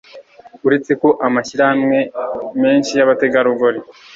[0.67, 1.97] uretse ko amashyirahamwe
[2.63, 3.79] menshi y'abategarugori